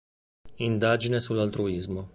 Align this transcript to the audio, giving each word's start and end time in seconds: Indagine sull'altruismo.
Indagine 0.65 1.19
sull'altruismo. 1.19 2.09